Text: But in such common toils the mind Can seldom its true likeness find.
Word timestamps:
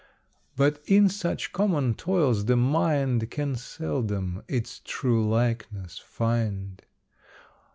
But 0.55 0.81
in 0.87 1.09
such 1.09 1.51
common 1.51 1.93
toils 1.93 2.45
the 2.45 2.55
mind 2.55 3.29
Can 3.29 3.55
seldom 3.55 4.41
its 4.47 4.81
true 4.83 5.29
likeness 5.29 5.99
find. 5.99 6.81